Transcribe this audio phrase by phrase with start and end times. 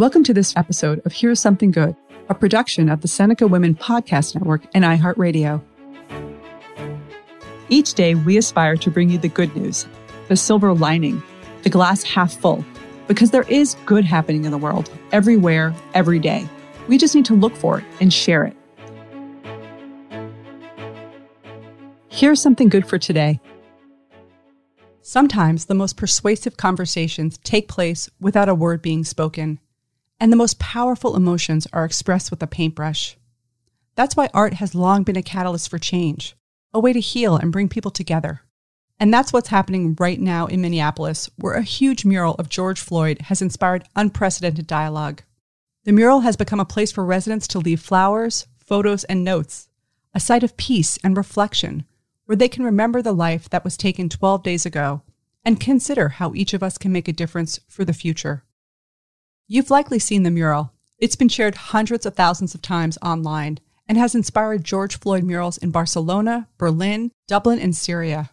[0.00, 1.94] Welcome to this episode of Here's Something Good,
[2.30, 5.62] a production of the Seneca Women Podcast Network and iHeartRadio.
[7.68, 9.86] Each day, we aspire to bring you the good news,
[10.28, 11.22] the silver lining,
[11.64, 12.64] the glass half full,
[13.08, 16.48] because there is good happening in the world, everywhere, every day.
[16.88, 18.56] We just need to look for it and share it.
[22.08, 23.38] Here's something good for today.
[25.02, 29.60] Sometimes the most persuasive conversations take place without a word being spoken
[30.20, 33.16] and the most powerful emotions are expressed with a paintbrush.
[33.96, 36.36] That's why art has long been a catalyst for change,
[36.72, 38.42] a way to heal and bring people together.
[39.00, 43.22] And that's what's happening right now in Minneapolis, where a huge mural of George Floyd
[43.22, 45.22] has inspired unprecedented dialogue.
[45.84, 49.68] The mural has become a place for residents to leave flowers, photos, and notes,
[50.14, 51.86] a site of peace and reflection,
[52.26, 55.00] where they can remember the life that was taken 12 days ago
[55.46, 58.44] and consider how each of us can make a difference for the future.
[59.52, 60.72] You've likely seen the mural.
[60.96, 65.58] It's been shared hundreds of thousands of times online and has inspired George Floyd murals
[65.58, 68.30] in Barcelona, Berlin, Dublin, and Syria.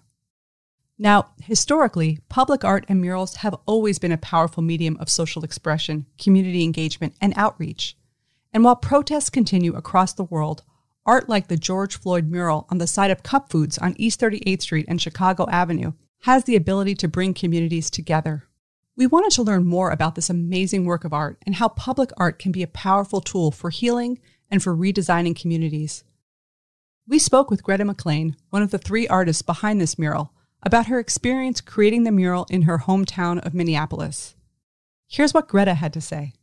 [0.99, 6.05] Now, historically, public art and murals have always been a powerful medium of social expression,
[6.19, 7.97] community engagement, and outreach.
[8.53, 10.61] And while protests continue across the world,
[11.03, 14.61] art like the George Floyd mural on the side of Cup Foods on East 38th
[14.61, 15.93] Street and Chicago Avenue
[16.25, 18.46] has the ability to bring communities together.
[18.97, 22.39] We wanted to learn more about this amazing work of art and how public art
[22.39, 24.19] can be a powerful tool for healing
[24.49, 26.03] and for redesigning communities.
[27.07, 30.97] We spoke with Greta McLean, one of the three artists behind this mural, about her
[30.97, 34.35] experience creating the mural in her hometown of Minneapolis.
[35.07, 36.33] Here's what Greta had to say.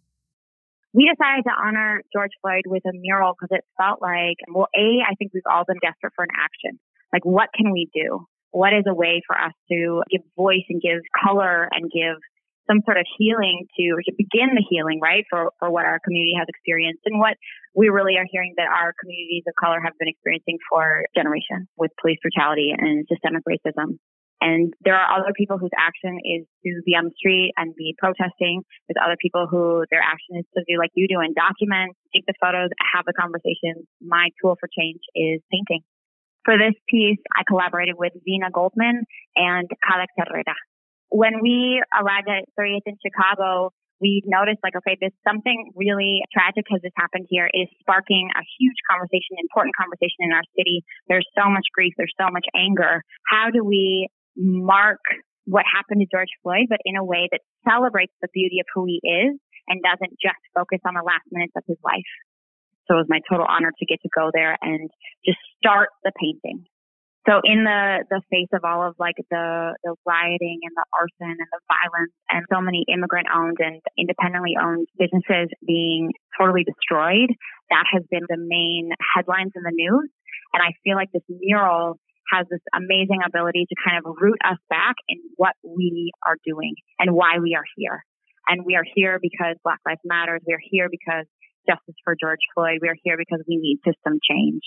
[0.93, 5.03] We decided to honor George Floyd with a mural because it felt like, well, A,
[5.03, 6.79] I think we've all been desperate for an action.
[7.13, 8.29] Like, what can we do?
[8.53, 12.23] What is a way for us to give voice and give color and give
[12.67, 16.35] some sort of healing to, to begin the healing, right, for, for what our community
[16.39, 17.37] has experienced and what
[17.75, 21.91] we really are hearing that our communities of color have been experiencing for generations with
[22.01, 23.99] police brutality and systemic racism.
[24.41, 27.97] And there are other people whose action is to be on the street and be
[27.97, 28.61] protesting.
[28.89, 32.27] There's other people who their action is to do like you do and document, take
[32.27, 33.89] the photos, have the conversations.
[34.05, 35.81] My tool for change is painting.
[36.45, 40.53] For this piece, I collaborated with Xena Goldman and Cadex Herrera
[41.15, 43.71] when we arrived at 38th in Chicago,
[44.03, 47.47] we noticed like, okay, this something really tragic has just happened here.
[47.47, 50.83] It is sparking a huge conversation, important conversation in our city.
[51.07, 51.95] There's so much grief.
[51.95, 53.07] There's so much anger.
[53.31, 54.99] How do we mark
[55.47, 58.83] what happened to George Floyd, but in a way that celebrates the beauty of who
[58.91, 59.39] he is
[59.71, 62.11] and doesn't just focus on the last minutes of his life?
[62.91, 64.91] So it was my total honor to get to go there and
[65.23, 66.67] just start the painting.
[67.25, 71.33] So in the, the face of all of like the, the rioting and the arson
[71.41, 77.33] and the violence and so many immigrant owned and independently owned businesses being totally destroyed,
[77.73, 80.13] that has been the main headlines in the news.
[80.53, 81.97] And I feel like this mural
[82.29, 86.75] has this amazing ability to kind of root us back in what we are doing
[86.99, 88.05] and why we are here.
[88.49, 90.39] And we are here because Black Lives Matter.
[90.47, 91.25] We are here because
[91.65, 92.79] justice for George Floyd.
[92.83, 94.61] We are here because we need system change.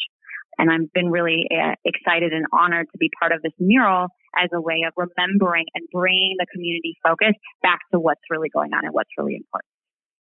[0.57, 4.49] And I've been really uh, excited and honored to be part of this mural as
[4.53, 8.85] a way of remembering and bringing the community focus back to what's really going on
[8.85, 9.69] and what's really important.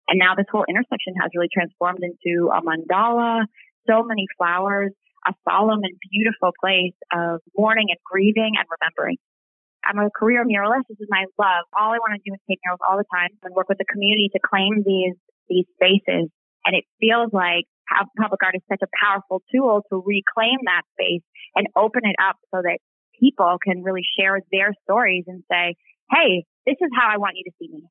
[0.07, 3.47] And now this whole intersection has really transformed into a mandala,
[3.87, 4.91] so many flowers,
[5.25, 9.17] a solemn and beautiful place of mourning and grieving and remembering.
[9.85, 10.89] I'm a career muralist.
[10.89, 11.65] This is my love.
[11.77, 13.85] All I want to do is paint murals all the time and work with the
[13.85, 15.17] community to claim these
[15.47, 16.29] these spaces.
[16.65, 17.65] And it feels like
[18.19, 21.23] public art is such a powerful tool to reclaim that space
[21.55, 22.79] and open it up so that
[23.19, 25.75] people can really share their stories and say,
[26.11, 27.83] Hey, this is how I want you to see me.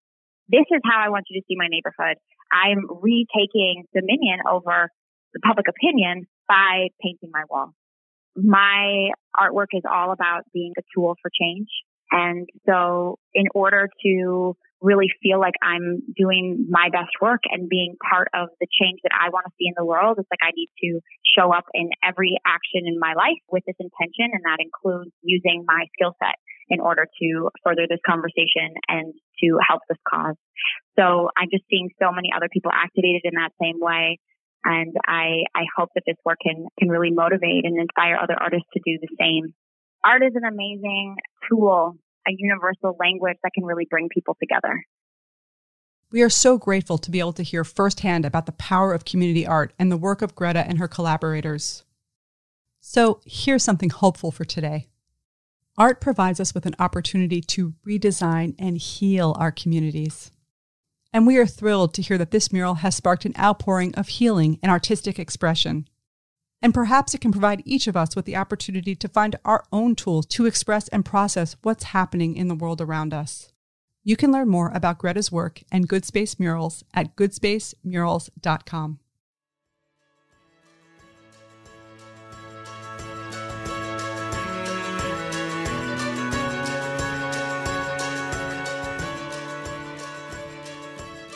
[0.48, 2.18] This is how I want you to see my neighborhood.
[2.52, 4.90] I'm retaking dominion over
[5.32, 7.70] the public opinion by painting my wall.
[8.36, 11.68] My artwork is all about being a tool for change.
[12.10, 17.96] And so in order to really feel like I'm doing my best work and being
[18.04, 20.20] part of the change that I want to see in the world.
[20.20, 23.80] It's like I need to show up in every action in my life with this
[23.80, 24.28] intention.
[24.36, 26.36] And that includes using my skill set
[26.68, 27.28] in order to
[27.64, 30.36] further this conversation and to help this cause.
[31.00, 34.20] So I'm just seeing so many other people activated in that same way.
[34.64, 38.68] And I, I hope that this work can, can really motivate and inspire other artists
[38.72, 39.52] to do the same.
[40.04, 41.16] Art is an amazing
[41.48, 44.84] tool a universal language that can really bring people together.
[46.10, 49.46] We are so grateful to be able to hear firsthand about the power of community
[49.46, 51.84] art and the work of Greta and her collaborators.
[52.80, 54.88] So, here's something hopeful for today.
[55.76, 60.30] Art provides us with an opportunity to redesign and heal our communities.
[61.12, 64.58] And we are thrilled to hear that this mural has sparked an outpouring of healing
[64.62, 65.88] and artistic expression.
[66.64, 69.94] And perhaps it can provide each of us with the opportunity to find our own
[69.94, 73.52] tools to express and process what's happening in the world around us.
[74.02, 78.98] You can learn more about Greta's work and Good Space Murals at goodspacemurals.com.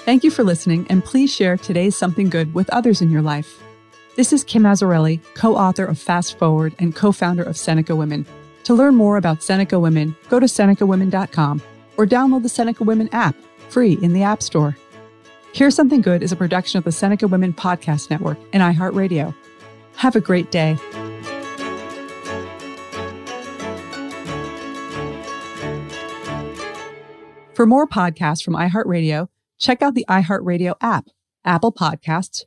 [0.07, 3.63] Thank you for listening, and please share today's Something Good with others in your life.
[4.19, 8.27] This is Kim Azzarelli, co author of Fast Forward and co founder of Seneca Women.
[8.65, 11.63] To learn more about Seneca Women, go to SenecaWomen.com
[11.97, 13.37] or download the Seneca Women app,
[13.69, 14.77] free in the App Store.
[15.53, 19.33] Here's Something Good is a production of the Seneca Women Podcast Network and iHeartRadio.
[19.95, 20.75] Have a great day.
[27.55, 29.29] For more podcasts from iHeartRadio,
[29.59, 31.07] check out the iHeartRadio app,
[31.45, 32.47] Apple Podcasts,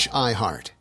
[0.00, 0.79] slash iHeart.